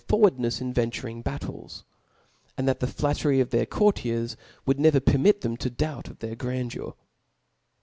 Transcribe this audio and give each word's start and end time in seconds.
forwardnefs 0.07 0.59
in 0.59 0.73
venturing 0.73 1.21
battles; 1.21 1.83
and 2.57 2.67
that 2.67 2.79
the 2.79 2.87
flat^ 2.87 3.23
tery 3.23 3.39
of 3.39 3.51
their 3.51 3.67
courtiers 3.67 4.35
would 4.65 4.79
never 4.79 4.99
permit 4.99 5.41
tfactn 5.41 5.59
ta 5.59 5.69
doubt 5.77 6.07
of 6.07 6.17
their 6.17 6.35
grandeur. 6.35 6.95